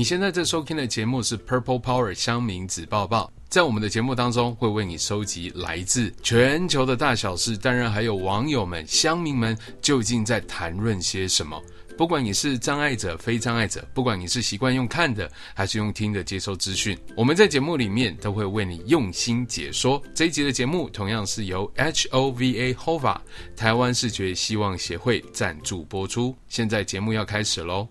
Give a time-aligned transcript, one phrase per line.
[0.00, 11.62] 你现在在收听的节目是 Purple Power 乡民子报报，在我们的节目当中会为你收集来自全球的大小事，当然还有网友们、乡民们究竟在谈论些什么。
[11.98, 20.02] 不管你是障碍者、非障碍者，不管你是习惯用看的还是用听的接收资讯，我们在节目里面都会为你用心解说。
[20.14, 23.18] 这一集的节目同样是由 HOVA HOVA
[23.54, 26.34] 台湾视觉希望协会赞助播出。
[26.48, 27.86] 现在节目要开始喽！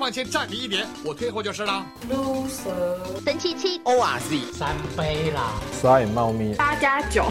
[0.00, 1.84] 往前站你一点，我退后就是了。
[2.10, 7.26] loser，神七七，ORZ，三杯啦，刷眼猫咪，八加九，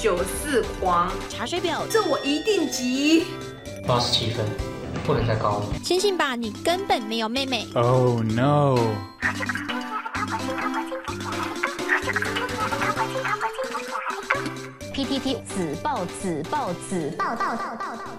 [0.00, 3.26] 九四黄，茶水表，这我一定急。
[3.86, 4.46] 八十七分，
[5.04, 5.66] 不能再高了。
[5.84, 7.68] 相信吧，你根本没有妹妹。
[7.74, 8.78] Oh no。
[14.94, 18.13] PTT 子报子报子报报报报报。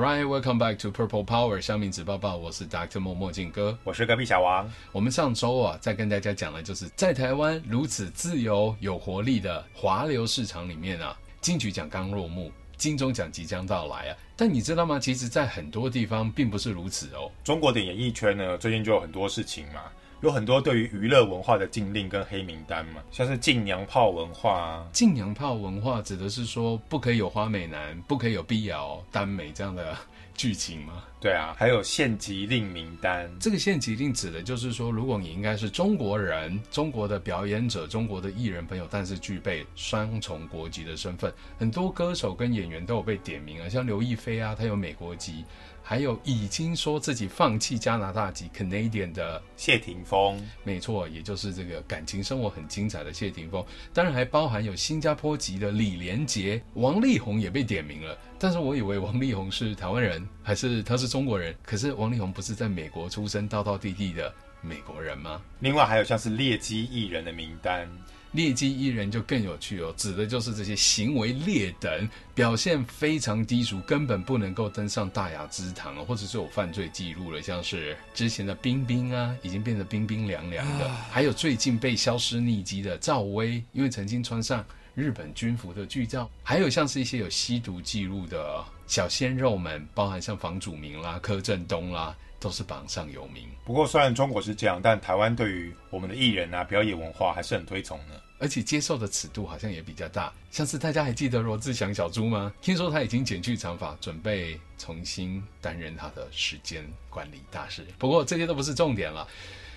[0.00, 2.98] Alright, welcome back to Purple Power 乡民子抱抱，我是 Dr.
[2.98, 4.66] 墨墨镜哥，我是隔壁小王。
[4.92, 14.16] 我们上周啊，在跟大家讲的就是在台湾如此自由有活力的华流市场里面啊，金曲奖刚落幕，金钟奖即将到来啊。
[14.34, 14.98] 但你知道吗？
[14.98, 17.30] 其实，在很多地方并不是如此哦。
[17.44, 19.82] 中国的演艺圈呢，最近就有很多事情嘛。
[20.20, 24.86] 有很多对于娱乐文化的禁令跟黑名单嘛，像是禁娘炮文化啊。
[24.92, 29.96] 禁娘炮文化指的是说不可以有花美男，不可以有碧瑶耽美这样的
[30.34, 31.04] 剧情吗？
[31.20, 33.30] 对啊，还有限籍令名单。
[33.38, 45.44] 这个限籍令指的就是说，如果你应该是中国人、中国的表演者、中国的艺人朋友，但是具备双重国籍的身份，很多歌手跟演员都有被点名啊，像刘亦菲啊，她有美国籍。
[45.90, 53.66] 还有已经说自己放弃加拿大籍 Canadian 的谢霆锋，没错，也就是这个感情生活很精彩的谢霆锋。
[53.92, 58.16] 当然还包含有新加坡籍的李连杰、王力宏也被点名了。
[58.38, 61.52] 但是我以为王力宏是台湾人，还是他是中国人？
[61.64, 65.42] 可是王力宏不是在美国出生、道道地地的美国人吗？
[65.58, 67.90] 另外还有像是劣迹艺人的名单。
[68.32, 84.64] 劣迹艺人就更有趣哦，指的就是这些行为劣等、表现非常低俗，根本不能够登上大雅之堂哦，或者是有犯罪记录了，像是之前的冰冰啊，已经变得冰冰凉凉的，还有最近被消失匿迹的赵薇，因为曾经穿上
[84.94, 92.16] 日本军服的剧照，还有像是一些有吸毒记录的小鲜肉们，包含像房祖名啦、柯震东啦。
[92.40, 93.48] 都是榜上有名。
[93.64, 100.32] 不过，虽然中国是这样，但台湾对于我们的艺人啊、表演文化还是很推崇的，而且接受的尺度好像也比较大。
[100.50, 102.52] 像是大家还记得罗志祥小猪吗？
[102.62, 107.86] 听说他已经剪去长发，准备重新担任他的时间管理大师。
[107.98, 109.28] 不过这些都不是重点了。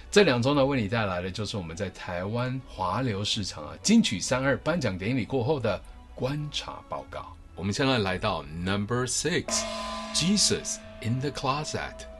[0.09, 5.81] 这两周呢，为你带来的就是我们在台湾华流市场啊金曲三二颁奖典礼过后的
[6.15, 7.35] 观察报告。
[7.55, 12.12] 我们现在来到 Number Six，Jesus in the Closet。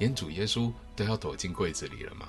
[0.00, 2.26] 连主耶稣都要躲进柜子里了吗？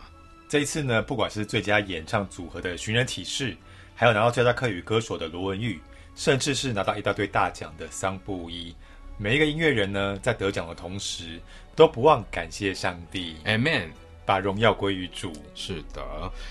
[0.48, 3.56] 这一次呢，不管是最佳演唱组合的寻人启事，
[3.96, 5.80] 还有拿到最佳客语歌手的罗文玉，
[6.14, 8.76] 甚至是拿到一大堆大奖的桑布伊，
[9.18, 11.40] 每一个音乐人呢，在得奖的同时，
[11.74, 13.88] 都不忘感谢上帝，Amen，
[14.26, 15.32] 把荣耀归于主。
[15.56, 16.04] 是的，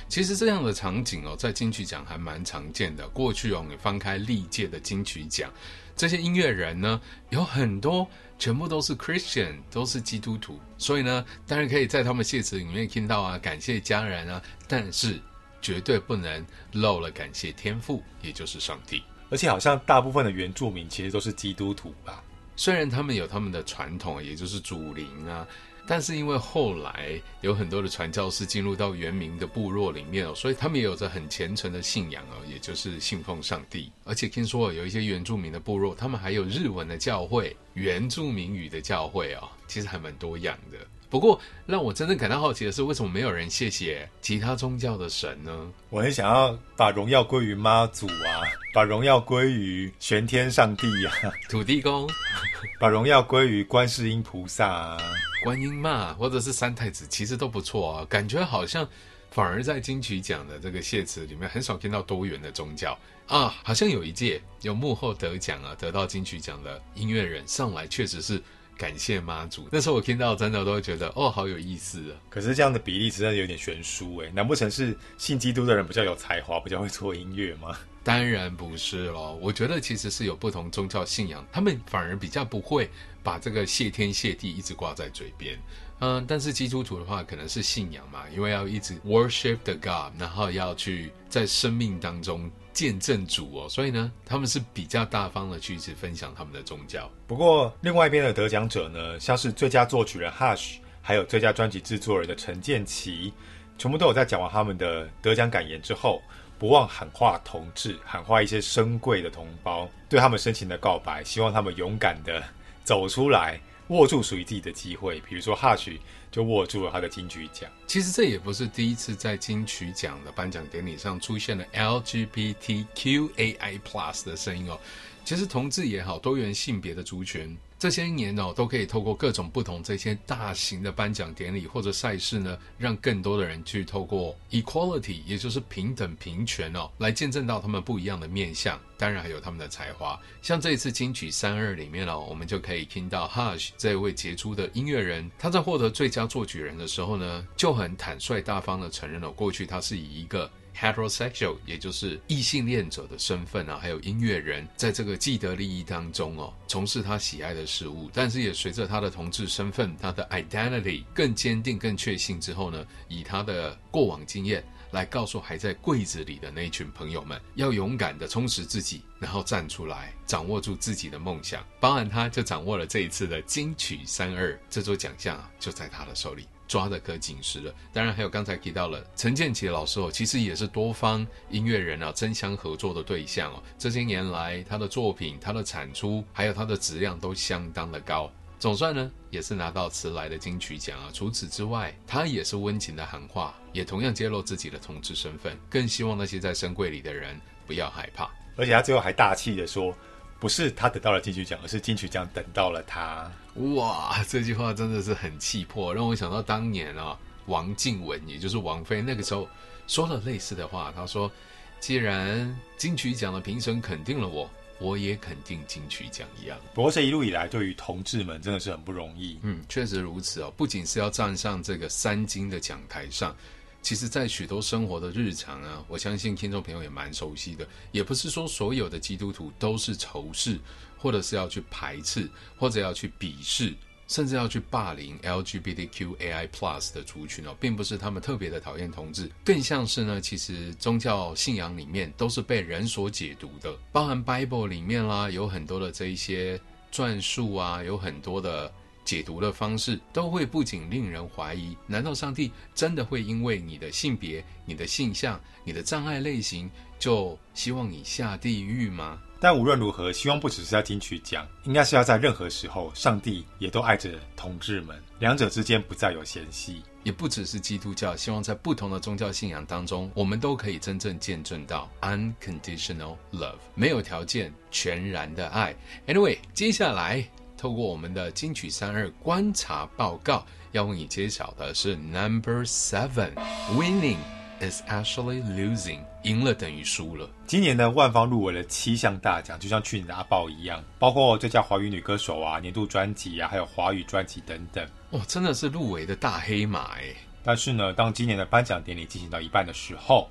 [0.09, 3.07] 其实这样的场景哦，在金曲奖还蛮常见的。
[3.09, 5.53] 过去哦，你翻开历届的金曲奖，
[6.01, 8.09] 这些音乐人呢，有很多。
[8.39, 15.21] 全部都是 Christian，都是基督徒，所以呢，当然可以在他们谢词里面听到啊，感谢家人啊，但是
[15.61, 19.03] 绝对不能漏了感谢天父，也就是上帝。
[19.29, 22.25] 而且好像大部分的原住民其实都是基督徒吧？
[22.57, 25.47] 虽然他们有他们的传统，也就是祖灵啊。
[25.91, 33.91] 但是因为后来有很多的传教士进入到原民的部落里面哦，所以他们也有着很虔诚的信仰哦，也就是信奉上帝。
[34.05, 40.79] 而且听说有一些原住民的部落，他们还有日文的教会、原住民语的教会哦，其实还蛮多样的。
[41.09, 45.73] 不过让我真正感到好奇的是，为什么没有人谢谢其他宗教的神呢？
[45.89, 51.13] 我很想要把荣耀归于妈祖啊，把荣耀归于玄天上帝啊，
[51.51, 52.09] 土地公，
[52.79, 54.99] 把荣耀归于观世音菩萨啊。
[55.43, 58.07] 观音嘛，或者是三太子，其实都不错啊。
[58.09, 58.87] 感觉好像
[59.31, 63.55] 反而在金曲奖的这个谢词里面，很少听到多元的宗教啊。
[63.65, 68.43] 好像有一届有幕后得奖啊，得到金曲奖的音乐人上来，确实是
[68.77, 69.67] 感谢妈祖。
[69.73, 72.21] 那时候我听到真的都会觉得哦，好有意思啊。
[72.29, 77.79] 可是这样的比例真的有点悬殊诶，难不成是信基督的人比较有才华，比较会做音乐吗？
[78.03, 82.89] 当然不是咯，我觉得其实是有不同宗教信仰，他们反而比较不会
[83.23, 85.59] 把这个谢天谢地一直挂在嘴边。
[86.03, 97.11] 嗯，但是基督徒的话，可能是信仰嘛，因为要一直 worship the God，然后要去在生命当中见证主哦，所以呢，他们是比较大方的去一直分享他们的宗教。
[97.27, 103.31] 不过，另外一边的得奖者呢，像是最佳作曲人 Hush，还有最佳专辑制作人的陈建骐，
[103.77, 106.23] 全部都有在讲完他们的得奖感言之后，
[106.61, 112.45] 不忘喊话同志，喊话一些深贵的同胞，对他们深情的告白，希望他们勇敢的
[112.85, 113.59] 走出来。
[113.89, 115.99] 握住属于自己的机会，比如说 Hush
[116.31, 117.69] 就握住了他的金曲奖。
[117.87, 124.79] 其实这也不是第一次在金曲奖的颁奖典礼上出现了 LGBTQAI Plus 的声音哦。
[125.25, 127.57] 其实同志也好，多元性别的族群。
[127.81, 138.79] 这些年哦，都可以透过各种不同这些大型的颁奖典礼或者赛事呢，让更多的人去透过 equality，也就是平等平权哦，来见证到他们不一样的面相。
[138.99, 140.21] 当然还有他们的才华。
[140.43, 150.51] 像这一次金曲三二里面哦，我们就可以听到 Hush 这位杰出的音乐人，他在获得最佳作曲人的时候呢，就很坦率大方的承认了过去他是以一个。
[150.77, 171.65] heterosexual，也就是异性恋者的身份啊，还有音乐人，在这个既得利益当中哦，从事他喜爱的事物，但是也随着他的同志身份，他的 identity 更坚定、更确信之后呢，以他的过往经验来告诉还在柜子里的那一群朋友们，要勇敢的充实自己，然后站出来，掌握住自己的梦想。
[171.79, 176.47] 当然，他就掌握了这一次的金曲三二这座奖项啊，就在他的手里。
[176.71, 183.61] 抓得可紧实了，当然还有刚才提到了陈建奇老师哦，其实也是多方音乐人啊争相合作的对象哦。
[183.77, 188.31] 这些年来，他的作品、他的产出，还有他的质量都相当的高。
[188.61, 191.11] 总算呢，也是拿到迟来的金曲奖啊。
[191.13, 198.31] 除此之外，他也是温情的喊话，也同样揭露自己的同志身份，更希望那些在深柜里的人不要害怕。
[198.57, 199.93] 而且他最后还大气的说。
[200.41, 203.31] 不是他得到了金曲奖，而是金曲奖等到了他。
[203.75, 207.17] 哇，这句话真的是很气魄，让我想到当年啊，
[207.47, 209.47] 王静雯，也就是王菲，那个时候
[209.87, 210.91] 说了类似的话。
[210.97, 211.31] 他说
[211.79, 214.49] ：“既然金曲奖的评审肯定了我，
[214.79, 219.39] 我也肯定金曲奖一样。”不过这一路以来，对于同志们真的是很不容易。
[219.43, 223.37] 嗯，确实如此哦，不仅是要站上这个三金的讲台上。
[223.83, 227.67] 其实，在许多生活的日常啊，我相信听众朋友也蛮熟悉的。
[227.93, 230.61] 也不是说所有的基督徒都是仇视，
[230.99, 232.29] 或者是要去排斥，
[232.59, 233.75] 或者要去鄙视，
[234.07, 246.61] 甚至要去霸凌 LGBTQAI Plus 的族群哦，并不是他们特别的讨厌同志，更像是呢，其实宗教信仰里面都是被人所解读的，包含 Bible 里面啦，有很多的这一些
[246.93, 248.71] 传述啊，有很多的。
[249.05, 259.19] 解读的方式都会不仅令人怀疑，难道上帝真的会因为你的性别、你的性向、你的障碍类型，就希望你下地狱吗？
[259.43, 266.83] 但无论如何，希望不只是在金曲奖，应该是要在任何时候，上帝也都爱着同志们，两者之间不再有嫌隙。
[267.03, 275.75] 也不只是基督教，希望在不同的宗教信仰当中，我们都可以真正见证到 unconditional love，没有条件、全然的爱。
[276.07, 277.27] Anyway，接下来。
[277.61, 284.17] 透过我们的金曲三二观察报告，要为你揭晓的是 Number Seven，Winning
[284.63, 287.29] is actually losing，赢了等于输了。
[287.47, 294.83] 今年呢，万芳入围了七项大奖，就像去年的阿爆一样，包括最佳华语女歌手啊、年度专辑啊，还有华语专辑等等。
[295.11, 297.15] 哇，真的是入围的大黑马哎！
[297.45, 300.31] 但是呢，当今年的颁奖典礼进行到一半的时候，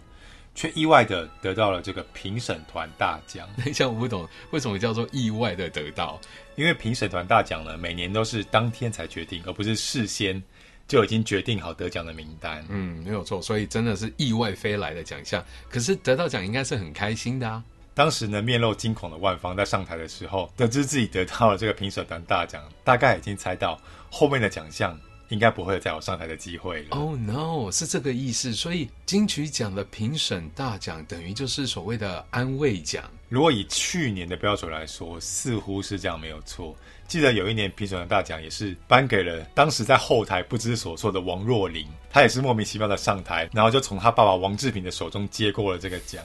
[0.55, 3.47] 却意外的得到了这个评审团大奖。
[3.55, 6.19] 等一下，我不懂为什么叫做意外的得到？
[6.59, 10.43] 因为评审团大奖呢，每年都是当天才决定，而不是事先
[10.89, 12.61] 就已经决定好得奖的名单。
[12.67, 15.41] 嗯，没有错，所以真的是意外飞来的奖项。
[15.69, 17.63] 可是得到奖应该是很开心的啊。
[17.93, 23.79] 当时呢，面露惊恐的万芳在上台的时候，得知自己得到了这个评审团大奖，大概已经猜到
[24.11, 24.99] 后面的奖项。
[25.29, 26.87] 应该不会再有上台的机会了。
[26.91, 28.53] Oh no，是这个意思。
[28.53, 33.03] 所以金曲奖的评审大奖等于就是所谓的安慰奖。
[33.29, 36.75] 如果以去年的标准来说，似乎是这样没有错。
[37.07, 46.23] 记得有一年评审的大奖也是颁给了当时在后台不知所措的王若琳，她也是莫名其妙的上台，然后就从她爸爸王志平的手中接过了这个奖。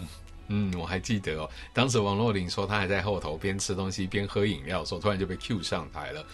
[0.48, 6.24] 嗯，我还记得哦，当时王若琳说她还在后头边吃东西边喝饮料的时候，突然就被 cue 上台了，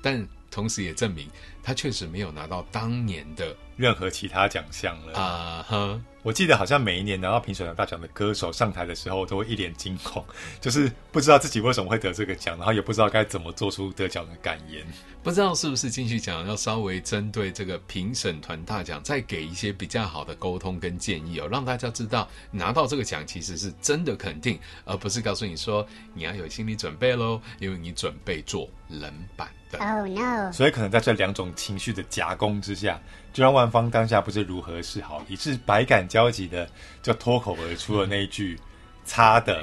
[0.00, 0.26] 但。
[0.54, 1.28] 同时也证明
[1.64, 5.66] 他确实没有拿到当年的任何其他奖项了啊！
[5.68, 10.24] 哈，我记得好像每一年拿到评审团大奖的歌手上台的时候，都会一脸惊恐，
[10.58, 14.82] 就是不知道自己为什么会得这个奖，然后也不知道该怎么做出得奖的感言。
[15.22, 29.78] 不知道是不是金曲奖要稍微针对这个评审团大奖，再给一些比较好的沟通跟建议哦，让大家知道拿到这个奖其实是真的肯定，而不是告诉你说你要有心理准备喽，因为你准备做冷板凳。
[29.78, 30.50] Oh no！
[30.52, 32.98] 所以可能在这两种情绪的夹攻之下。
[33.34, 36.66] 就让万芳当下不知如何是好，以致百感交集的
[37.02, 38.58] 就脱口而出了那一句
[39.04, 39.62] “擦的”。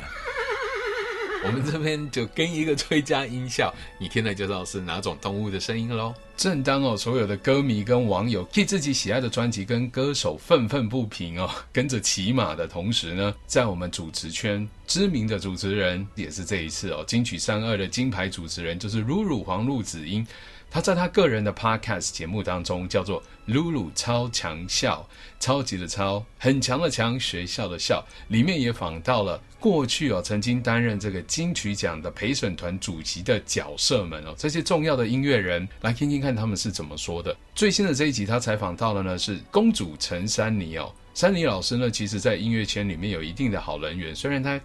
[1.43, 6.13] 我们这边就跟一个追加音效，你听了就知道是哪种动物的声音喽。
[6.35, 20.27] 正当哦，所有的歌迷跟网友替自己喜爱的专辑跟歌手愤愤不平哦， 跟着骑马的同时呢，在我们主持圈知名的主持人，也是这一次哦，金曲三二的金牌主持人，就是露露黄路梓茵。
[20.71, 25.05] 他在他个人的 podcast 节目当中叫做“露露超强校”，
[25.37, 37.35] 超级的超，很强的强，学校的校，里面也访到了过去哦曾经担任这个金曲奖的陪审团主席的角色们哦，这些重要的音乐人，来听听看他们是怎么说的。
[37.53, 44.57] 最新的这一集，他采访到的呢是公主陈珊妮哦，珊妮老师呢，其实在音乐圈里面有一定的好人缘，虽然他。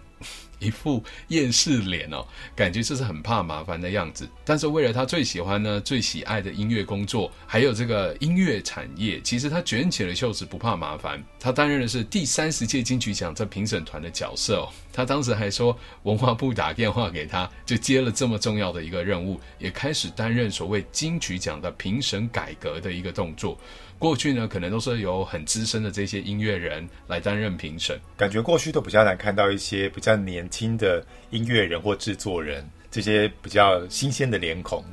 [0.59, 4.27] 一副厌世脸哦，感觉就是很怕麻烦的样子。
[4.43, 11.23] 但是为了他最喜欢呢、最喜爱的音乐工作，还有这个音乐产业，其实他卷起了袖子不怕麻烦。
[11.39, 14.69] 他担任的是第三十届金曲奖这评审团的角色哦。
[14.91, 23.57] 他当时还说，文化部打电话给他，就接了这么重要的一个任务，也开始担任所谓金曲奖的评审改革的一个动作。
[23.99, 34.83] 过去呢，可能都是由很资深的这些音乐人来担任评审，感觉过去都比较难看到一些比较年轻的音乐人或制作人，这些比较新鲜的脸孔。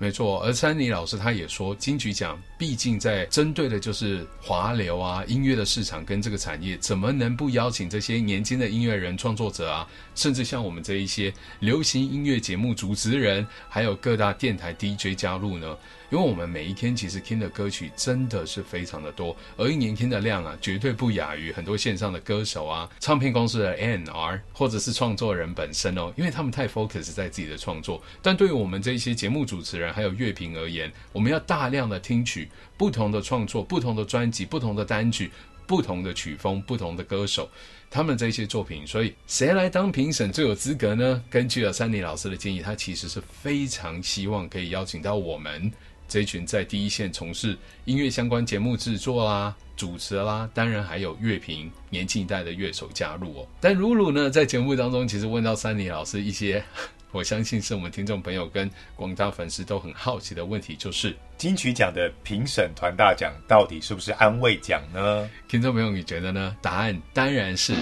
[0.00, 15.76] 没错，而珊妮老师他也说，金曲奖毕竟在针对的就是华流啊，音乐的市场跟这个产业，怎么能不邀请这些年轻的音乐人、创作者啊，甚至像我们这一些流行音乐节目主持人，还有各大电台 DJ 加入呢？
[16.10, 28.02] 因为我们每一天其实听的歌曲真的是非常的多，而一年听的量啊，绝对不亚于很多线上的歌手啊、唱片公司的 N R 或者是创作人本身哦，因为他们太 focus 在自己的创作。
[28.22, 32.48] 但对于我们这一些节目主持人还有乐评而言，我们要大量的听取
[32.78, 35.30] 不同的创作、不同的专辑、不同的单曲、
[35.66, 37.50] 不同的曲风、不同的歌手
[37.90, 38.86] 他们这些作品。
[38.86, 41.22] 所以谁来当评审最有资格呢？
[41.28, 45.70] 根据了珊妮老师的建议，他其实是非常希望可以邀请到我们。
[46.08, 53.46] 这一群在第一线从事音乐相关节目制作啦、主持啦，当然还有乐评年轻一代的乐手加入哦。
[53.60, 56.64] 但露露呢，在节目当中其实问到珊妮老师一些，
[57.12, 65.28] 我相信是我们听众朋友跟广大粉丝都很好奇的问题，就是金曲奖的评审团大奖到底是不是安慰奖呢？
[65.46, 66.56] 听众朋友，你觉得呢？
[66.62, 67.74] 答案当然是。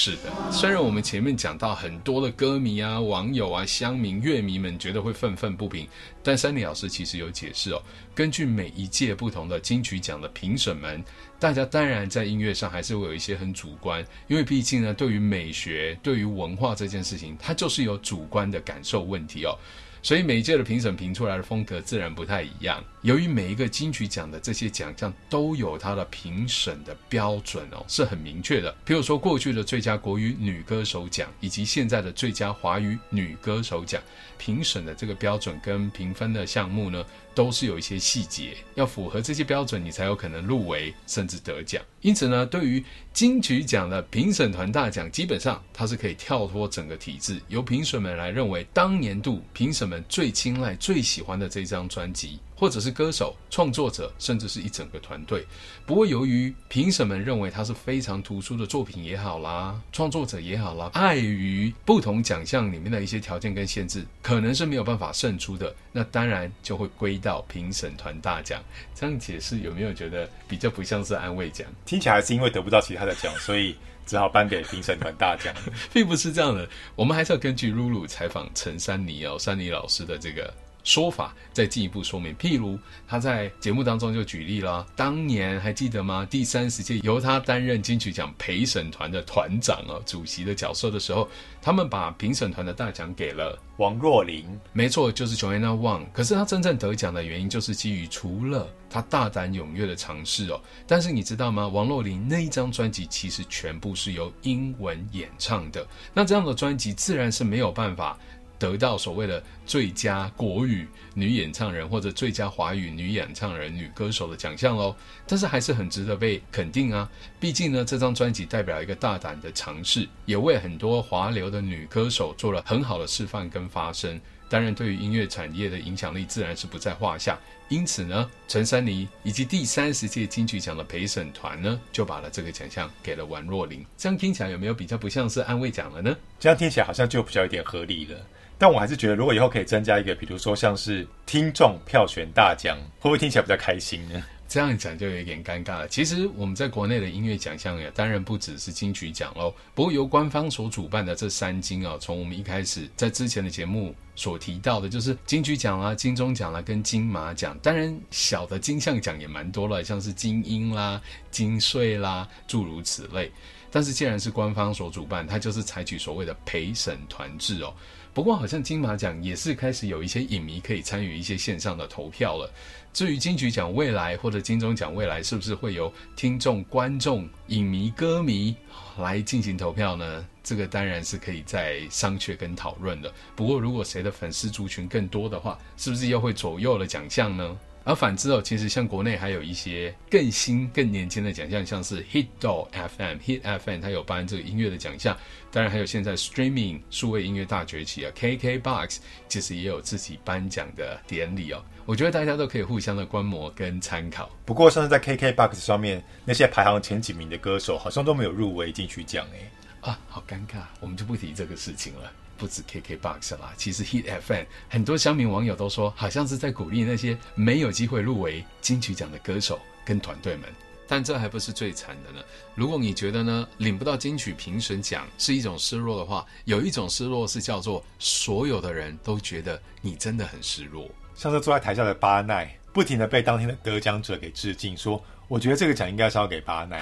[0.00, 5.88] 是的，虽然我们前面讲到很多的歌迷啊、网友啊、乡民、乐迷们觉得会愤愤不平，
[6.22, 7.82] 但珊妮老师其实有解释哦。
[8.14, 11.02] 根据每一届不同的金曲奖的评审们，
[11.40, 19.58] 大家当然在音乐上还是会有一些很主观，因为毕竟呢，对于美学、对于文化这件事情，它就是有主观的感受问题哦。
[20.00, 22.82] 所以每一届的评审评出来的风格自然不太一样。
[23.02, 28.74] 由于每一个金曲奖的这些奖项都有它的评审的标准哦，是很明确的。
[28.84, 34.02] 比如说过去的最佳国语女歌手奖，以及现在的最佳华语女歌手奖，
[34.36, 41.80] 评审的这个标准跟评分的项目呢，都是有一些细节，要符合这些标准，你才有可能入围甚至得奖。
[42.00, 52.40] 因此呢，对于金曲奖的评审团大奖，基本上它是可以跳脱整个体制，由评审们来认为当年度评审们最青睐、最喜欢的这张专辑。
[52.58, 55.46] 或者是歌手、创作者，甚至是一整个团队。
[55.86, 65.72] 不过，由于评审们认为他是非常突出的作品也好啦，创作者也好啦，碍于不同奖项里面的一些条件跟限制，可能是没有办法胜出的。
[65.92, 68.60] 那当然就会归到评审团大奖。
[68.92, 71.64] 这样解释有没有觉得比较不像是安慰奖？
[71.86, 75.54] 听起来还是因为得不到其他的奖，所以只好颁给评审团大奖，
[75.92, 76.68] 并不是这样的。
[76.96, 80.52] 我们还是要根据露露采访陈珊妮哦，珊妮老师的这个。
[80.88, 86.26] 说法再进一步说明，譬如他在节目当中就举例了，当年还记得吗？
[86.30, 91.28] 第三十届由他担任金曲奖陪审团的团长啊，主席的角色的时候，
[91.60, 96.06] 他们把评审团的大奖给了王若琳，没错，就是 Joanna Wang。
[96.10, 101.68] 可是他真正得奖的原因，就是基于除了他大胆踊跃的尝试哦，但是你知道吗？
[101.68, 108.18] 王若琳那一张专辑其实全部是由英文演唱的，那这样的专辑自然是没有办法。
[108.58, 114.94] 得到所谓的最佳国语女演唱人或者最佳华语女演唱人、女歌手的奖项喽。
[115.26, 117.08] 但是还是很值得被肯定啊！
[117.38, 124.20] 毕竟呢，这张专辑代表一个大胆的尝试，也为很多华流的女歌手做了很好的示范跟发声。
[124.50, 127.38] 当然，对于音乐产业的影响力自然是不在话下。
[127.68, 133.84] 因此呢，陈珊妮以及第三十届金曲奖的陪审团呢，就把了这个奖项给了王若琳。
[133.98, 136.16] 这样听起来有没有比较不像是安慰奖了呢？
[136.40, 138.18] 这样听起来好像就比较有点合理了。
[138.58, 144.22] 但我还是觉得，如果以后可以增加一个，比如说像是听众票选大奖，会不会听起来比较开心呢？
[144.48, 145.86] 这样讲就有点尴尬了。
[145.88, 149.54] 其实我们在国内的音乐奖项呀，当然不只是金曲奖喽。
[149.74, 157.58] 不过由官方所主办的这三金啊，从我们一开始在之前的节目所提到的，就是金曲奖啦、金钟奖啦跟金马奖。
[157.62, 160.98] 当然小的金像奖也蛮多了，像是金鹰啦、
[161.30, 163.30] 金穗啦，诸如此类。
[163.70, 167.74] 但是既然是官方所主办，它就是采取所谓的陪审团制哦。
[168.18, 172.52] 不过好像金马奖也是开始有一些影迷可以参与一些线上的投票了。
[172.92, 178.56] 至于金曲奖未来或者金钟奖未来是不是会由听众、观众、影迷、歌迷
[178.98, 180.26] 来进行投票呢？
[180.42, 183.12] 这个当然是可以再商榷跟讨论的。
[183.36, 187.56] 不过如果谁的粉丝族群更多的话，是不是又会左右了奖项呢？
[187.88, 195.16] 而反之哦，其实像国内还有一些更新、更年轻的奖项，像是 Hit.do FM，Hit FM 它有颁这个音乐的奖项。
[195.50, 201.64] 当然还有现在 Streaming 数位音乐大崛起啊，KKBOX 其实也有自己颁奖的典礼哦。
[201.86, 204.28] 我觉得大家都可以互相的观摩跟参考。
[204.44, 209.90] 不过上次在 KKBOX 上面那些排行前几名的歌手，好像都没有入围进去奖哎。
[209.90, 212.12] 啊，好尴尬，我们就不提这个事情了。
[212.38, 220.48] 不止 KKBOX 啦，其实 Hit FM 很多乡民网友都说，好像是在鼓励那些没有机会入围金曲奖的歌手跟团队们。
[220.90, 222.24] 但这还不是最惨的呢。
[222.54, 230.88] 如果你觉得呢，领不到金曲评审奖是一种失落的话，有一种失落是叫做所有的人都觉得你真的很失落。
[231.14, 236.80] 像是坐在台下的巴奈，不停的被当天的得奖者给致敬，说我觉得这个奖应该是要给巴奈。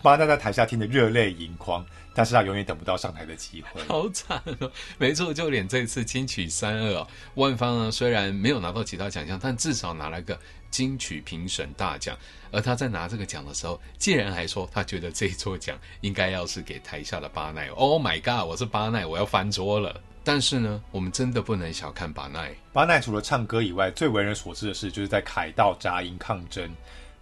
[0.00, 1.84] 巴奈在台下听得热泪盈眶。
[2.14, 4.70] 但是他永远等不到上台的机会，好惨哦！
[4.98, 10.38] 没错，就连这次金曲三二哦，万芳呢虽然没有拿到其他奖项，但至少拿了个
[10.70, 12.16] 金曲评审大奖。
[12.50, 17.68] 而他在拿这个奖的时候，竟然还说他觉得这一座奖应该要是给台下的巴奈。
[17.68, 18.46] Oh my god！
[18.46, 19.98] 我是巴奈，我要翻桌了。
[20.22, 22.54] 但是呢，我们真的不能小看巴奈。
[22.72, 26.70] 巴奈除了唱歌以外，最为人所知的事就是在凯道扎营抗争。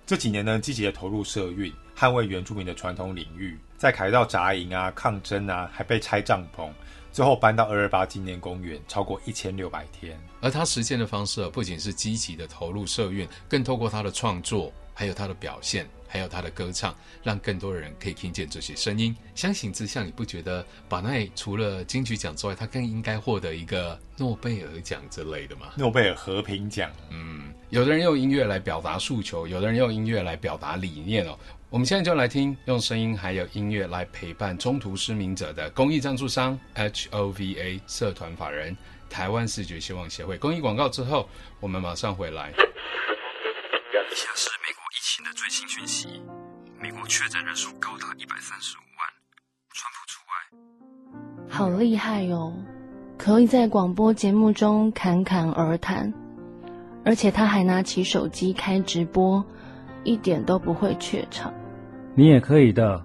[0.04, 3.56] 这几年呢，积极的投入社运，捍卫原住民的传统领域。
[3.80, 6.68] 在凯道扎营啊，抗争啊，还被拆帐篷，
[7.10, 10.20] 最后搬到二二八纪念公园，超过一千六百天。
[10.42, 19.16] 而他实践的方式不仅是积极的投入社运，更透过他的创作，还有他的表现，还有他的歌唱，让更多的人可以听见这些声音。
[19.34, 25.68] 相形之下，你不觉得巴奈除了金曲奖之外，他更应该获得一个诺贝尔奖之类的吗？
[25.74, 26.90] 诺贝尔和平奖。
[27.08, 31.38] 嗯，有的人用音乐来表达诉求，有的人用音乐来表达理念哦。
[31.70, 38.76] 我们现在就来听，用声音还有音乐来陪伴中途失明者的公益赞助商 HOVA 社团法人
[39.08, 40.36] 台湾视觉希望协会。
[40.36, 41.28] 公益广告之后，
[41.60, 42.50] 我们马上回来。
[42.50, 46.20] 以下是美国疫情的最新讯息：
[46.80, 49.08] 美国确诊人数高达一百三十五万，
[49.72, 51.48] 川普除外。
[51.48, 52.52] 好厉害哟，
[53.16, 56.12] 可以在广播节目中侃侃而谈，
[57.04, 59.44] 而且他还拿起手机开直播，
[60.02, 61.54] 一点都不会怯场。
[62.20, 63.02] 你也可以的，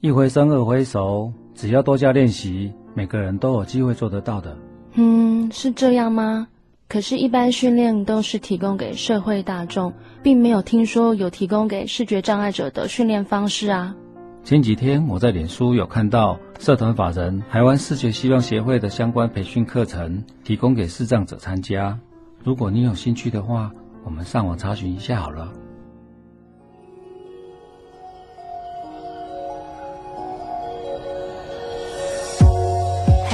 [0.00, 4.58] 一回生二回熟，只要多加练习，每个人都有机会做得到的。
[4.94, 6.48] 嗯，是这样吗？
[6.88, 13.94] 可是，一般训练都是提供给社会大众，并没有听说有提供给视觉障碍者的训练方式啊。
[14.42, 21.96] 前几天我在脸书有看到社团法人台湾视觉希望协会的相关培训课程，提供给视障者参加。
[22.42, 23.70] 如果你有兴趣的话，
[24.02, 25.52] 我们上网查询一下好了。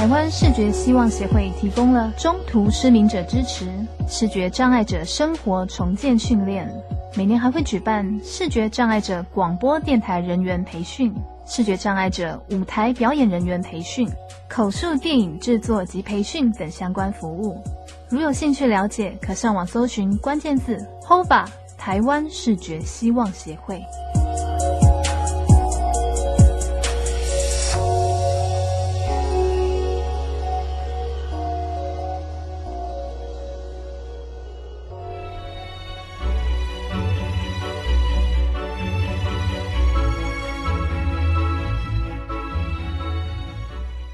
[0.03, 3.71] 台湾视觉希望协会提供了中途失明者支持、
[4.05, 6.69] 视觉障碍者生活重建训练，
[7.15, 14.05] 每年还会举办视觉障碍者广播电台人员培训、视觉障碍者舞台表演人员培训、
[14.49, 17.63] 口述电影制作及培训等相关服务。
[18.09, 21.45] 如有兴趣了解，可上网搜寻关键字 “HOBA
[21.77, 23.81] 台湾视觉希望协会”。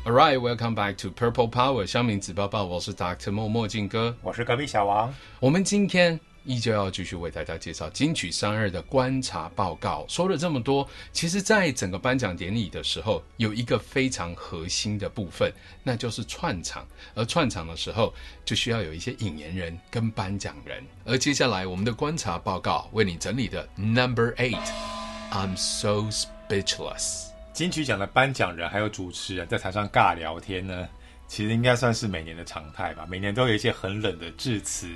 [0.09, 3.31] All right, welcome back to Purple Power 香明子报报，我是 Dr.
[3.31, 5.13] 墨墨镜哥，我是隔壁小王。
[5.39, 10.03] 我们今天依旧要继续为大家介绍金曲三二的观察报告。
[10.07, 16.87] 说了这么多，其实，在整个颁奖典礼的时候，有一个非常核心的部分，那就是串场。
[17.13, 18.11] 而串场的时候，
[18.43, 20.83] 就需要有一些引言人跟颁奖人。
[21.05, 27.28] 而接下来，我们的观察报告为你整理的 Number Eight，I'm so speechless。
[27.59, 30.87] 金曲奖的颁奖人还有主持人在台上尬聊天呢，
[31.27, 33.05] 其实应该算是每年的常态吧。
[33.09, 34.87] 每年都有一些很冷的致辞，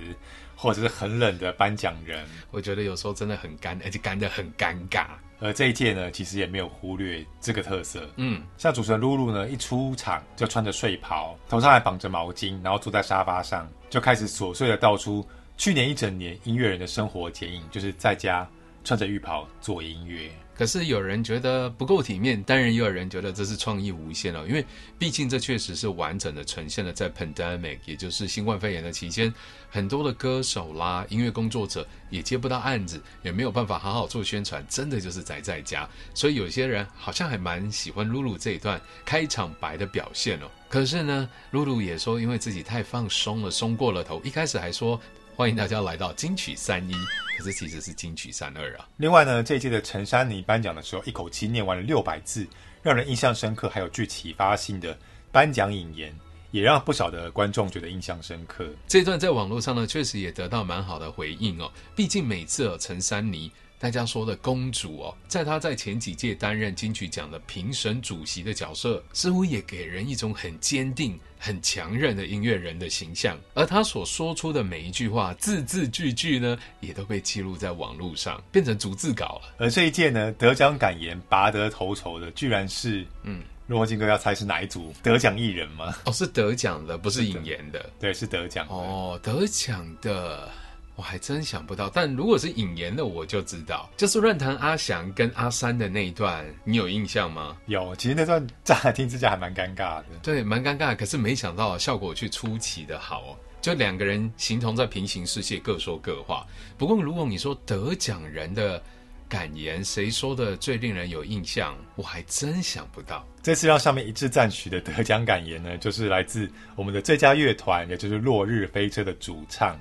[0.56, 2.26] 或者是很冷的颁奖人。
[2.52, 5.08] 我觉得有时候真的很干，而且干得很尴尬。
[5.42, 8.10] 而这一届呢，其实也没有忽略这个特色。
[8.16, 18.50] 嗯，像主持人露露呢，一出场就穿着睡袍，头上还绑着毛巾，然后坐在沙发上，就开始琐碎的道出去年一整年音乐人的生活剪影，就是在家
[18.86, 20.32] 穿着浴袍做音乐。
[20.56, 24.48] 可是有人觉得不够体面，当然也有人觉得这是创意无限了。
[24.48, 24.64] 因为
[25.00, 29.34] 毕竟这确实是完整的呈现了在 pandemic，也就是新冠肺炎的期间，
[29.70, 35.90] 很多的歌手啦、音乐工作者也接不到案子，也没有办法好好做宣传，真的就是宅在家。
[36.14, 40.46] 所以有些人好像还蛮喜欢露露这一段开场白的表现哦。
[40.70, 45.02] 可是呢，露露也说，因为自己太放松了，松过了头，一开始还说。
[45.36, 46.94] 欢迎大家来到金曲三一，
[47.36, 48.88] 可是其实是金曲三二啊。
[48.98, 52.48] 另外呢，这一届的陈珊妮颁奖的时候，一口气念完了六百字，
[52.84, 54.96] 让人印象深刻，还有具启发性的
[55.32, 56.16] 颁奖引言，
[56.52, 58.70] 也让不少的观众觉得印象深刻。
[58.88, 61.72] 这段在网络上呢，确实也得到蛮好的回应哦。
[61.96, 63.52] 毕竟每次哦，陈珊妮。
[63.84, 73.38] 大家说的公主哦，在她在前几届担任金曲奖的评审主席的角色，似乎也给人一种很坚定、很强韧的音乐人的形象。
[73.54, 79.54] 而她所说出的每一句话，字字句句呢，也都被记录在网络上，变成逐字稿了。
[79.58, 85.94] 而这一届呢，得奖感言拔得头筹的，居然是嗯，若金哥要猜是哪一组得奖艺人吗？
[86.06, 87.90] 哦，是得奖的，不是引言的。
[88.00, 88.66] 对，是得奖。
[88.70, 90.50] 哦，得奖的。
[90.96, 97.58] 我还真想不到，但如果是引言的，我就知道，就是乱弹阿翔跟阿三的那一段，你有印象吗？
[97.66, 100.06] 有，其实那段乍听之下还蛮尴尬的。
[100.22, 106.46] 对，蛮尴尬，可是没想到效果却出奇的好哦，就两个人形同在平行世界，各说各话。
[106.78, 108.80] 不过如果你说得奖人的
[109.28, 111.76] 感言，谁说的最令人有印象？
[111.96, 113.28] 我还真想不到。
[113.42, 119.76] 这次让上面一致赞许的得奖感言呢，就是来自我们的最佳乐团，也就是落日飞车的主唱。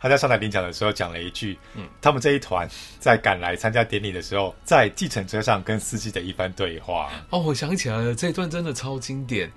[0.00, 9.50] 他在上台领奖的时候讲了一句：“嗯，他们这一团在赶来参加典礼的时候，在计程车上跟司机的一番对话。”哦，我想起来了，这一段真的超经典。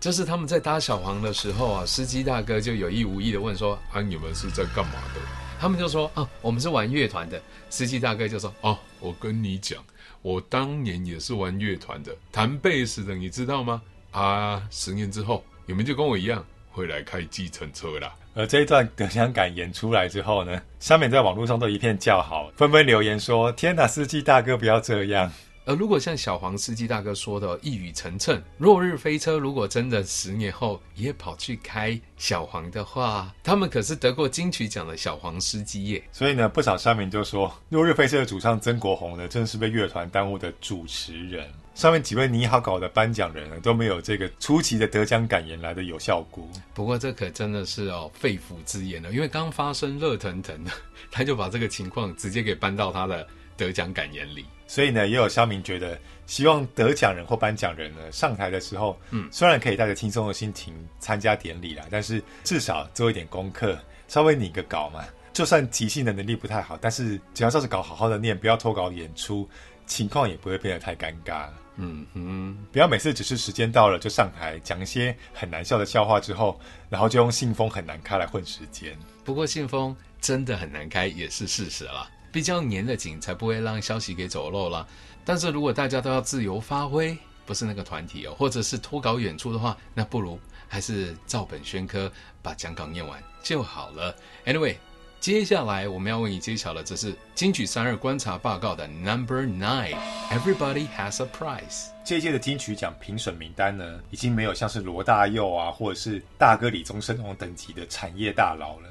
[0.00, 5.20] 就是他们在搭小黄的时候啊，司机大哥就有意无意的问说：“啊，你们是在干嘛的？”
[5.60, 9.84] 他们就说：“啊，我们是玩乐团的。”司机大哥就说：“哦，我跟你讲，
[10.22, 13.82] 我当年也是玩乐团的，弹贝斯的，你知道吗？
[14.10, 25.30] 啊，十年之后，你们就跟我一样会来开计程车啦。”而这一段得奖感言出来之后呢，下面在网络上都一片叫好，纷纷留言说：“天哪，司机大哥不要这样。”
[25.64, 36.02] 而如果像小黄司机大哥说的一语成谶，落日飞车如果真的十年后也跑去开小黄的话，他们可是得过金曲奖的小黄司机耶。
[36.10, 41.46] 所以呢，不少乡民就说，落日飞车的主唱曾国鸿呢，真是被乐团耽误的主持人。
[41.72, 46.46] 上面几位你好搞的颁奖人呢，都没有这个出奇的得奖感言来的有效果。
[46.74, 50.70] 不过这可真的是哦肺腑之言了，因为刚发生热腾腾的，
[51.10, 53.26] 他就把这个情况直接给搬到他的
[53.60, 54.44] 得奖感言里。
[54.66, 65.04] 所以呢，也有乡民觉得，希望得奖人或颁奖人呢上台的时候，嗯，虽然可以带着轻松的心情参加典礼啦，但是至少做一点功课，稍微拟个稿嘛。
[65.32, 69.48] 就算即兴的能力不太好，但是只要照着稿好好的念，不要脱稿演出，
[69.86, 71.48] 情况也不会变得太尴尬。
[71.76, 78.96] 嗯哼，不要每次只是时间到了就上台讲一些很难笑的笑话之后，然后就用信封很难开来混时间。
[79.24, 84.86] 不过信封真的很难开也是事实了，比较粘得紧才不会让消息给走漏了。
[85.24, 87.16] 但是如果大家都要自由发挥，
[87.46, 90.38] 不是那个团体哦，或者是脱稿演出的话，那不如
[90.68, 92.10] 还是照本宣科
[92.42, 94.14] 把讲稿念完就好了。
[94.46, 94.76] Anyway。
[95.20, 99.94] 接下来我们要为你揭晓的，这是金曲三二观察报告的 Number Nine。
[100.30, 101.88] Everybody has a price。
[102.06, 108.88] 这一届的金曲奖评审名单呢，已经没有像是罗大佑啊，或者是大哥李宗盛那种等级的产业大佬了，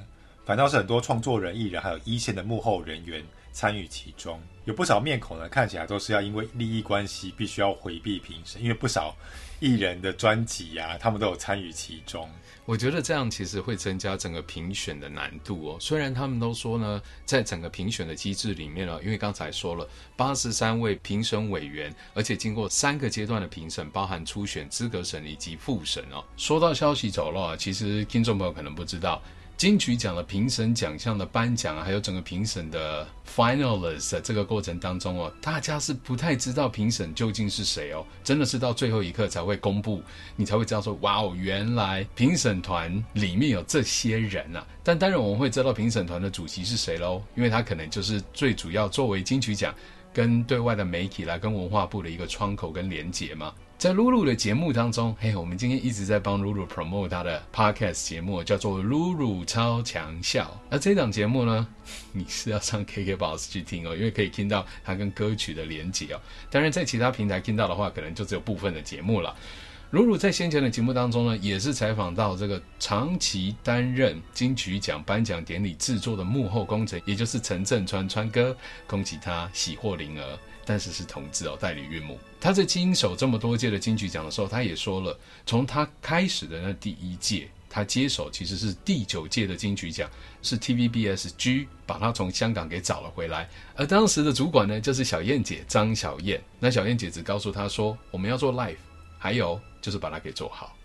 [0.50, 4.42] 反倒是很多创作人、艺人，还有一线的幕后人员参与其中。
[4.66, 9.16] 有不少面孔呢，看起来都是要因为利益关系，必须要回避评审，因为不少
[9.60, 12.28] 艺人的专辑呀，他们都有参与其中。
[12.66, 15.78] 我觉得这样其实会增加整个评选的难度哦。
[15.80, 26.26] 虽然他们都说呢，在整个评选的机制里面呢，因为刚才说了八十三位评审委员，而且经过三个阶段的评审，包含初选、资格审以及复审哦。
[26.38, 29.22] 说到消息走漏啊，其实听众朋友可能不知道。
[29.60, 40.02] 金曲奖的评审奖项的颁奖，还有整个评审的 finalist 这个过程当中哦，大家是不太知道评审究竟是谁哦，真的是到最后一刻才会公布，
[40.38, 44.66] 你才会知道说，哇哦，原来评审团里面有这些人啊。
[44.82, 49.76] 但当然我们会知道评审团的主席是谁喽，因为他可能就是最主要作为金曲奖
[50.14, 53.54] 跟对外的媒体来跟文化部的一个窗口跟连结嘛。
[53.80, 60.44] 在露露的节目当中，嘿，我们今天一直在帮露露 promote 她的 podcast 节目，叫做《露露超强笑》。
[60.70, 61.66] 那这档节目呢，
[62.12, 66.20] 你是要上 KKBOX 去听哦，因为可以听到它跟歌曲的连接哦。
[66.52, 69.34] 当然，在其他平台听到的话，可能就只有部分的节目了。
[69.92, 80.40] 鲁鲁在先前的节目当中呢，也是采访到这个长期担任金曲奖颁奖典礼制作的幕后功臣，也就是陈镇川川哥，恭喜他喜获麟儿。
[80.64, 82.20] 但是是同志哦，代理孕母。
[82.40, 90.08] 他在经手这么多届的金曲奖的时候，他也说了，从他开始的那第一届，他接手其实是第九届的金曲奖，
[90.44, 96.40] 是 TVBSG 把他从香港给找了回来，而当时的主管呢，就是小燕姐张小燕。
[96.60, 98.76] 那小燕姐只告诉他说，我们要做 life
[99.20, 100.76] 还有就是把它给做好。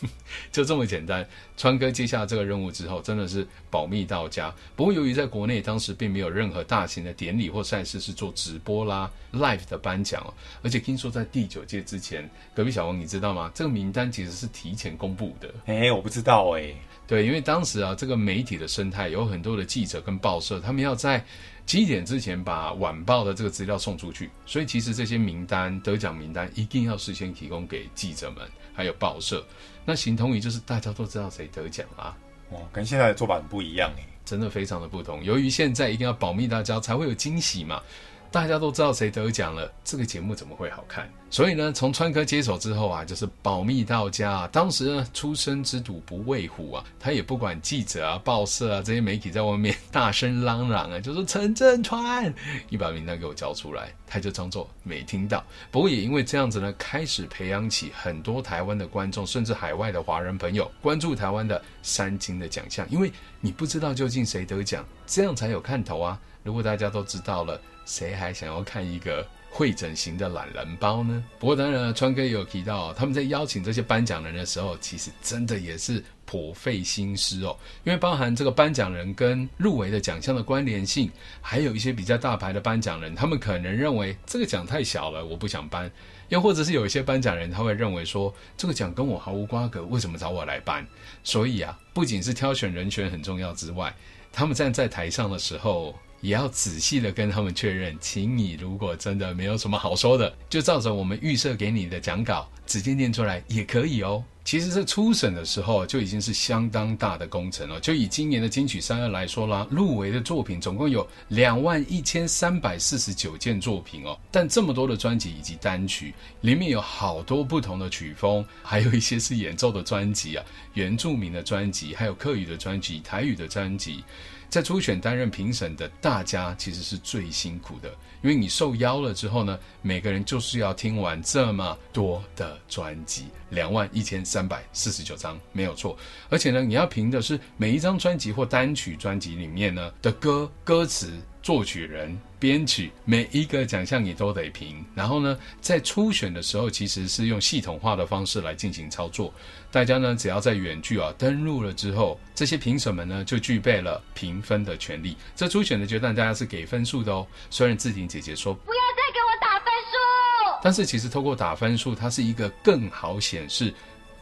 [0.50, 4.50] 就这么简单，川哥接下这个任务之后，真的是保密到家。
[4.74, 13.50] 不过由于在国内当时并没有任何大型的典礼或赛事是做直播啦、live 的颁奖哦，而且听说在第九届之前，隔壁小王你知道吗？
[13.54, 15.52] 这个名单其实是提前公布的。
[15.66, 16.72] 哎，我不知道哎。
[17.06, 21.22] 对，因为当时啊，这个媒体的生态有很多的记者跟报社，他们要在
[21.68, 29.46] 七点之前把晚报的这个资料送出去，所以其实这些名单、得奖名单一定要事先提供给记者们，还有报社。
[29.84, 32.16] 那形同于就是大家都知道谁得奖啦。
[32.48, 35.22] 哦，跟现在的做法很不一样诶，真的非常的不同。
[35.22, 37.82] 由于现在一定要保密大家，才会有惊喜嘛。
[38.30, 41.08] 大家都知道谁得奖了，这个节目怎么会好看？
[41.30, 44.46] 所以呢，从川哥接手之后啊，就是保密到家。
[44.48, 52.32] 当时呢，初生之犊不畏虎啊，他也不管记者啊、报社啊这些媒体在外面大声嚷嚷啊，就说陈振川，
[52.68, 55.42] 你把名单给我交出来，他就装作没听到。
[55.70, 63.10] 不过也因为这样子呢，开始培养起很多台湾的观众，甚至海外的华人朋友关注台湾的三金的奖项，因为
[63.40, 66.18] 你不知道究竟谁得奖，这样才有看头啊。
[66.42, 67.60] 如果大家都知道了。
[67.88, 71.24] 谁还想要看一个会整形的懒人包呢？
[71.38, 77.56] 不过当然了，川哥也有提到，他们在邀请这些颁奖人的时候，其实真的也是颇费心思哦。
[77.84, 85.88] 因为包含这个颁奖人跟入围的奖项的关联性，还有一些比较大牌的颁奖人，他们可能认为这个奖太小了，我不想颁；
[86.28, 90.86] 又或者是有一些颁奖人，他会认为说这个奖跟我毫无瓜葛，为什么找我来颁？
[91.24, 93.94] 所以啊，不仅是挑选人选很重要之外，
[94.30, 95.98] 他们站在台上的时候。
[96.20, 104.22] 也要仔细的跟他们确认，请你如果真的没有什么好说的，就照着我们预设给你的讲稿直接念出来也可以哦。
[104.44, 107.78] 其实这初审的时候就已经是相当大的工程了。
[107.80, 114.18] 就以今年的金曲三二来说啦，入围的作品总共有两万一千三百四十九件作品哦。
[114.30, 124.02] 但这么多的专辑以及单曲，里面有好多不同的曲风，还有一些是演奏的专辑啊，原住民的专辑，还有客语的专辑、台语的专辑。
[124.48, 127.90] 在初选担任评审的大家其实是最辛苦的，
[128.22, 135.96] 因为你受邀了之后呢，每个人就是要听完这么多的专辑，两万一千三百四十九张没有错，
[136.30, 141.12] 而且呢，你要评的是每一张专辑或单曲专辑里面呢的歌歌词。
[141.40, 144.84] 作曲人、编曲，每一个奖项你都得评。
[144.94, 149.32] 然后呢，在初选的时候，其实是用系统化的方式来进行操作。
[149.70, 155.16] 大家呢，只要在远距啊登录了之后，这些评审们呢就具备了评分的权利。
[155.36, 157.26] 这初选的阶段，大家是给分数的哦。
[157.50, 163.72] 虽然志婷姐姐说不要再给我打分数，但是其实透过打分数，它是一个更好显示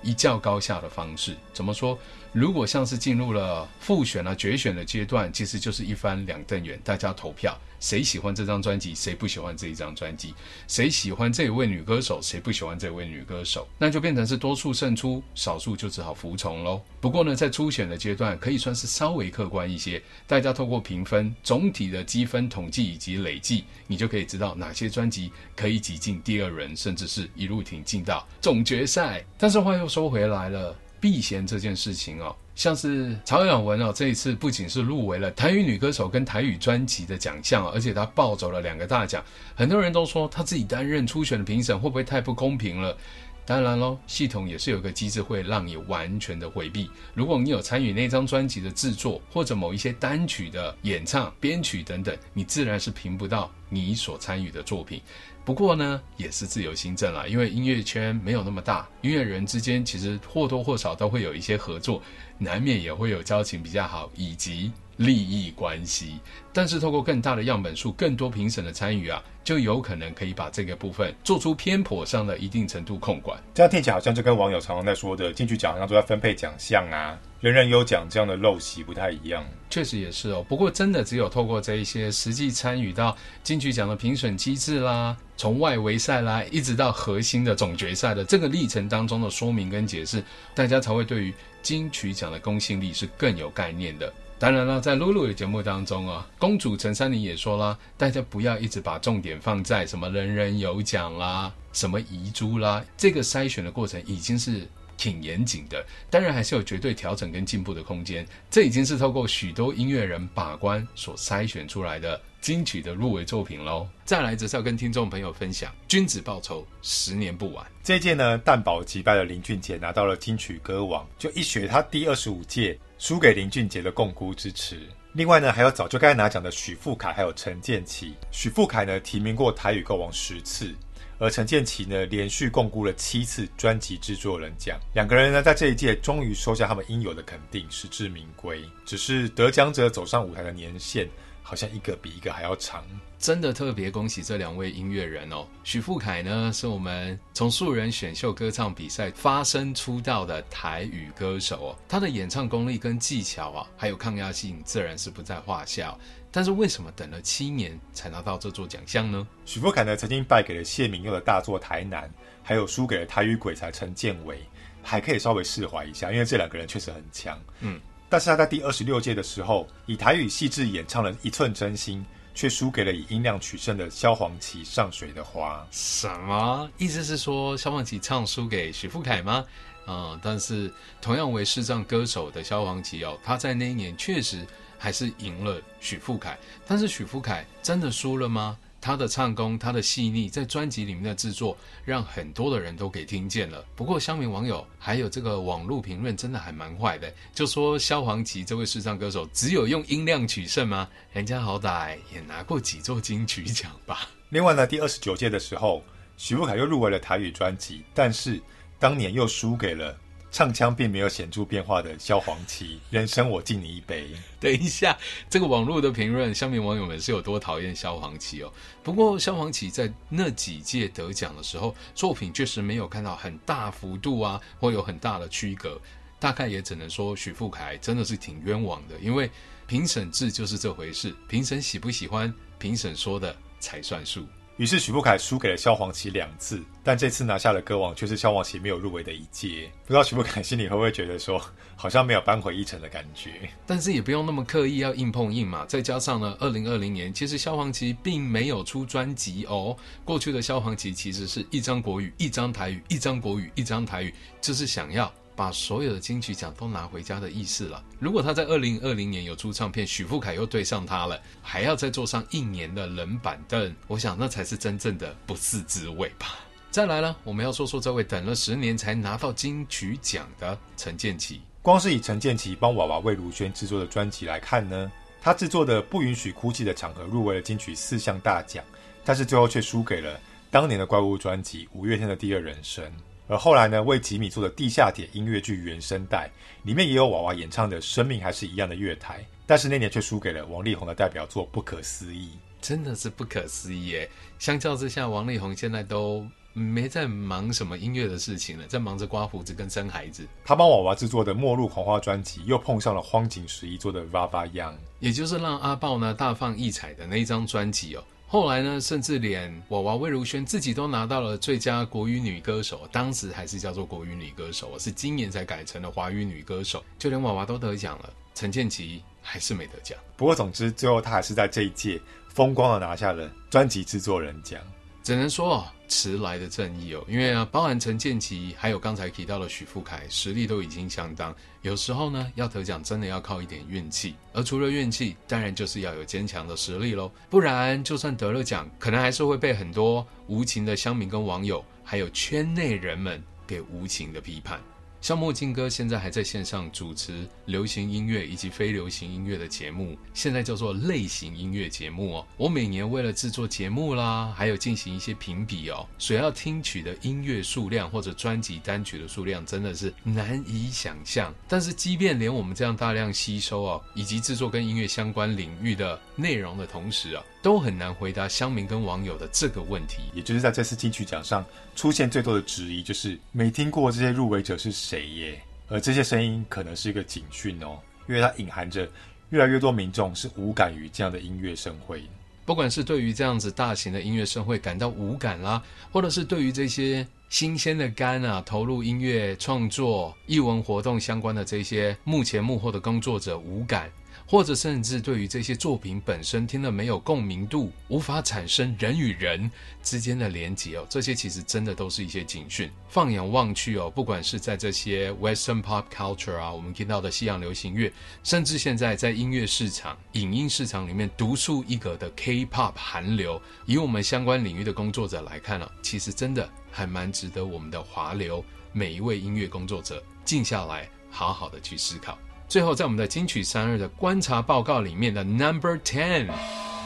[0.03, 1.37] 一较高下的方式。
[1.53, 1.97] 怎么说？
[2.37, 10.35] 如果像是进入了复选啊、决选的阶段，其实就是一翻两瞪眼，大家投票，谁喜欢这张专辑，谁不喜欢这一张专辑，
[10.68, 16.83] 谁喜欢这一位女歌手，谁不喜欢这位女歌手，那就变成是多数胜出，少数就只好服从喽。
[17.01, 29.25] 不过呢，在初选的阶段，可以算是稍微客观一些，大家透过评分总体的积分统计以及累计，你就可以知道哪些专辑可以挤进第二轮，甚至是一路挺进到总决赛。
[29.38, 30.77] 但是话又说回来了。
[31.07, 32.35] 避嫌这件事情哦。
[32.57, 39.25] 像是曹雅雯哦，这一次不仅是入围了台语女歌手跟台语专辑的奖项，而且她抱走了两个大奖。
[39.55, 42.97] 很多人都说她自己担任初选的评审会不会太不公平了？
[43.45, 46.90] 当然喽，系统也是有个机制会让你完全的回避。
[47.14, 55.01] 如果你有参与那张专辑的制作或者某一些单曲的演唱、编曲等等，你自然是评不到你所参与的作品。
[55.47, 62.03] 不过呢，也是自由新政啦，因为音乐圈没有那么大，音乐人之间其实或多或少都会有一些合作，
[62.37, 66.19] 难免也会有交情比较好以及利益关系。
[66.53, 73.41] 但是透过更大的样本数、更多评审的参与啊，就有可能可以把这个部分做出偏颇上的一定程度控管。
[73.55, 77.17] 这样听起来好像就跟网友常常在说的金曲奖好像都在分配奖项啊。
[77.41, 80.45] 人人有奖这样的陋习不太一样，确实也是哦。
[80.49, 90.22] 不过真的只有透过这一些实际参与到金曲奖的评审机制啦，从外围赛啦，一直到核心的总决赛的这个历程当中的说明跟解释，
[90.55, 94.12] 大家才会对于金曲奖的公信力是更有概念的。
[94.38, 104.66] 当然了，在露露的节目当中啊，公主陈珊妮也说啦，大家不要一直把重点放在什么人人有奖啦，什么遗珠啦，这个筛选的过程已经是。
[104.99, 108.27] 挺严谨的，当然还是有绝对调整跟进步的空间。
[108.51, 113.89] 这已经是透过许多音乐人把关所筛选出来的金曲的入围作品喽。
[114.05, 124.81] 再来则是要跟听众朋友分享《君子报仇，十年不晚》这一届呢，蛋堡击败了林俊杰，拿到了金曲歌王，就一雪他第二十五届输给林俊杰的共估支持。
[125.13, 128.15] 另外呢，还有早就该拿奖的许富凯，还有陈建奇。
[128.31, 130.73] 许富凯呢，提名过台语歌王十次。
[131.19, 138.63] 而陈建奇呢，连续共估了七次专辑制作人奖，两个人呢，在这一届终于收下他们应有的肯定，实至名归。
[138.85, 141.09] 只是得奖者走上舞台的年限，
[141.47, 142.83] 好像一个比一个还要长。
[143.21, 145.47] 真的特别恭喜这两位音乐人哦！
[145.63, 155.97] 许富凯呢，是我们从素人选秀歌唱比赛发声出道的台语歌手哦，他的演唱功力跟技巧啊，还有抗压性，自然是不在话下。
[156.33, 159.25] 但是为什么等了七年才拿到这座奖项呢？
[159.45, 162.03] 许富凯呢，曾经败给了谢明佑的大作《台南》，
[162.43, 164.41] 还有输给了台语鬼才陈建伟，
[164.83, 167.41] 还可以稍微释怀一下，因为这两个人确实很强。
[167.61, 175.66] 嗯，但是他在第二十六届的时候，以台语细致演唱了一寸真心，却输给了以音量取胜的萧煌奇《上水的花》。
[175.77, 177.03] 什么意思？
[177.03, 179.45] 是说萧煌奇唱输给许富凯吗？
[179.87, 184.47] 嗯，但是同样为视障歌手的萧煌奇哦，他在那一年确实。
[184.79, 188.59] 还是赢了许富凯，但是许富凯真的输了吗？
[188.87, 193.64] 他的唱功，他的细腻，在专辑里面的制作，让很多的人都给听见了。
[193.75, 200.88] 不过，乡民网友还有这个网络评论，真的还蛮坏的，就说萧煌奇这位视唱歌手只有用音量取胜吗？
[201.12, 204.09] 人家好歹也拿过几座金曲奖吧。
[204.29, 205.83] 另外呢，第二十九届的时候，
[206.16, 208.40] 许富凯又入围了台语专辑，但是
[208.79, 209.99] 当年又输给了。
[210.31, 214.11] 唱腔并没有显著变化的萧煌奇，人生我敬你一杯。
[214.39, 214.97] 等一下，
[215.31, 218.53] 这个网络的评论，下面网友们是有多讨厌萧煌奇哦？
[218.83, 225.81] 不过萧煌奇在那几届得奖的时候，作品确实没有看到很大幅度啊，或有很大的区隔。
[226.19, 229.31] 大概也只能说许富凯真的是挺冤枉的，因为
[229.67, 234.27] 评审制就是这回事，评审喜不喜欢，评审说的才算数。
[234.57, 239.71] 于是许富凯输给了萧煌奇两次，但这次拿下了歌王，却是萧煌奇没有入围的一届。
[239.85, 241.38] 不知道许富凯心里会不会觉得说，
[241.77, 243.33] 好像没有扳回一城的感觉？
[243.66, 245.66] 但是也不用那么刻意要硬碰硬嘛。
[245.66, 249.77] 再加上呢，二零二零年其实萧煌奇并没有出专辑哦。
[250.07, 255.12] 过去的萧煌奇其实是一张国语，一张台语，一张国语，一张台语，就是想要。
[255.37, 257.85] 把所有的金曲奖都拿回家的意思了。
[258.01, 266.38] 如果他在二零二零年有出唱片，许富凯又对上他了，还要再坐上一年的冷板凳，我想那才是真正的不是滋味吧。
[266.70, 271.42] 再来了，我们要说说这位等了十年才拿到金曲奖的陈建奇。
[271.62, 278.64] 光是以陈建奇帮娃娃魏如萱制作的专辑来看呢，他制作的《不允许哭泣的场合》入围了金曲四项大奖，
[279.05, 280.20] 但是最后却输给了
[280.51, 282.85] 当年的怪物专辑五月天的《第二人生》。
[283.29, 286.31] 而后来呢，为吉米做的《地下铁》音乐剧原声带，
[286.62, 292.29] 里面也有娃娃演唱的《生命还是一样的月台》，但是那年却输给了王力宏的代表作《不可思议》，
[292.61, 294.09] 真的是不可思议耶！
[294.39, 300.25] 相较之下，王力宏现在都没在忙什么音乐的事情了，在忙着刮胡子跟生孩子。
[300.45, 308.05] 他帮娃娃制作的《末路狂花》专辑，又碰上了荒井十一做的《Vava Young》，也就是让阿豹呢大放异彩的那一张专辑哦。
[308.29, 316.85] 后来呢，甚至连娃娃魏如萱自己都拿到了最佳国语女歌手，当时还是叫做国语女歌手，是今年才改成了华语女歌手。
[316.99, 319.97] 就连娃娃都得奖了，陈建奇还是没得奖。
[320.17, 324.61] 不过，总之最后他还是在这一届风光的拿下了专辑制作人奖。
[325.05, 331.35] 只能说迟来的正义哦，因为啊，包含陈建奇，还有刚才提到的许富凯，实力都已经相当。
[331.62, 337.11] 有时候呢，要得奖真的要靠一点运气，而除了运气，当然就是要有坚强的实力喽。
[337.29, 344.61] 不然，就算得了奖，可能还是会被很多无情的乡民跟网友，还有圈内人们给无情的批判。
[345.07, 352.27] 像墨镜哥现在还在线上主持流行音乐以及非流行音乐的节目，现在叫做类型音乐节目哦。
[352.37, 361.33] 我每年为了制作节目啦，还有进行一些评比哦，所要听取的音乐数量或者专辑单曲的数量真的是难以想象。
[361.46, 370.03] 但是即便连我们这样大量吸收哦，以及制作跟音乐相关领域的内容的同时啊，都很难回答乡民跟网友的这个问题。
[370.13, 375.09] 也就是在这次金曲奖上出现最多的质疑，就是没听过这些入围者是谁。
[375.11, 375.40] 耶？
[375.69, 377.79] 而这些声音可能是一个警讯哦，
[378.09, 378.90] 因为它隐含着
[379.31, 382.03] 越来越多民众是无感于这样的音乐盛会。
[382.44, 393.88] 不管是对于这样子大型的音乐盛会感到无感啦，或者是对于这些新鲜的肝啊，投入音乐创作、艺文活动相关的这些幕前幕后的工作者无感。
[394.27, 399.48] 或者甚至对于这些作品本身听了没有共鸣度，无法产生人与人
[399.85, 402.68] 之间的连结哦，这些其实真的都是一些警讯。
[402.88, 407.92] 放眼望去哦，不管是在这些 Western Pop Culture 啊，我们听到的西洋流行乐，
[408.24, 422.18] 甚至现在在音乐市场、影音市场里面独树一格的 K-pop 韩流，以我们相关领域的工作者来看呢、啊，其实真的还蛮值得我们的华流每一位音乐工作者静下来，好好的去思考。
[422.49, 426.29] 最后，在我们的金曲三二的观察报告里面的 Number Ten，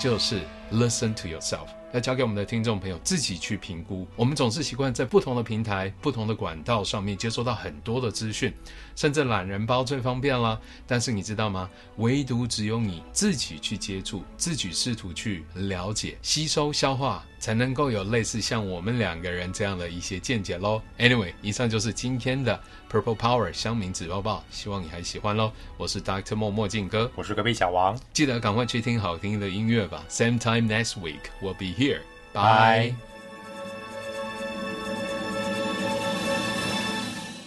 [0.01, 0.41] 就是
[0.73, 4.09] Listen to yourself，要交给我们的听众朋友自己去评估。
[4.17, 8.51] 我们总是习惯在不同的平台、不同的管道上面接收到很多的资讯，
[8.97, 10.59] 甚至懒人包最方便了。
[10.87, 11.69] 但是你知道吗？
[11.99, 17.23] 唯独只有你自己去接触、自己试图去了解、吸收、消化。
[17.41, 20.80] 才能够有类似像我们两个人这样的一些见解喽。
[20.99, 22.61] Anyway，以上就是今天的
[22.93, 25.51] Purple Power 乡民纸报报，希望你还喜欢喽。
[25.78, 26.36] 我是 Dr.
[26.36, 30.05] 墨墨镜哥，我是隔壁小王，记得赶快去听好听的音乐吧。
[30.11, 32.01] Same time next week, we'll be here.
[32.32, 32.95] Bye.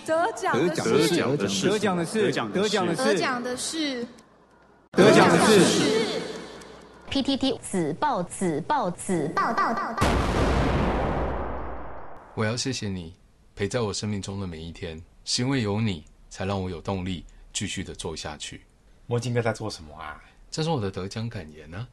[0.06, 4.08] 得奖的是，得奖的是，得奖的是，得奖的是，得奖的是，
[4.92, 6.33] 得奖的是。
[7.14, 10.04] PTT 子报子报子报报报报。
[12.34, 13.14] 我要谢谢你
[13.56, 18.62] 陪在我生命中的每一天，是因为有你才让我有动力继续的做下去。
[19.06, 20.20] 墨镜哥在做什么啊？
[20.50, 21.88] 这是我的得奖感言呢、啊。